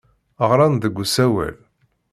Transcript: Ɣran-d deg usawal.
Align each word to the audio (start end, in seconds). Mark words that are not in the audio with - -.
Ɣran-d 0.49 0.81
deg 0.85 0.95
usawal. 1.03 1.57